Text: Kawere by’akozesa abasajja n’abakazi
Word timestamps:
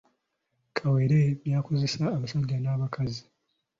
Kawere 0.75 1.19
by’akozesa 1.41 2.03
abasajja 2.15 2.57
n’abakazi 2.59 3.21